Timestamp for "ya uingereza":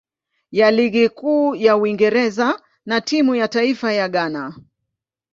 1.55-2.61